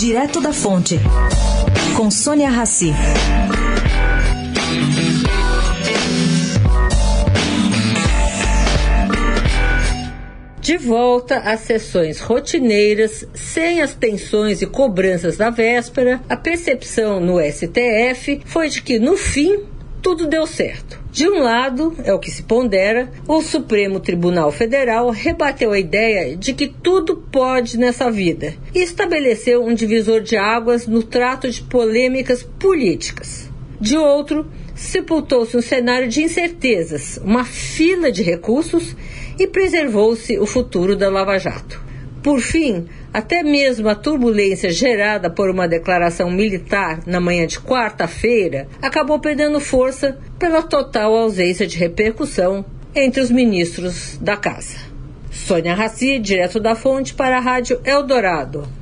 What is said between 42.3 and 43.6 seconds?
fim, até